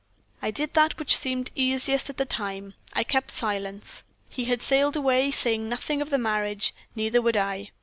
"I 0.41 0.49
did 0.49 0.73
that 0.73 0.97
which 0.97 1.15
seemed 1.15 1.51
easiest 1.53 2.09
at 2.09 2.17
the 2.17 2.25
time 2.25 2.73
I 2.93 3.03
kept 3.03 3.29
silence. 3.29 4.03
He 4.31 4.45
had 4.45 4.63
sailed 4.63 4.95
away, 4.95 5.29
saying 5.29 5.69
nothing 5.69 6.01
of 6.01 6.09
the 6.09 6.17
marriage, 6.17 6.73
neither 6.95 7.21
would 7.21 7.37
I. 7.37 7.69